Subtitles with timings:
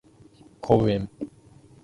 [0.61, 1.07] 公園